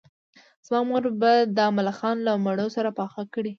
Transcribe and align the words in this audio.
زما 0.65 0.81
مور 0.89 1.03
به 1.21 1.31
دا 1.57 1.65
ملخان 1.77 2.17
له 2.27 2.33
مڼو 2.45 2.67
سره 2.75 2.89
پاخه 2.99 3.21
کړي 3.33 3.49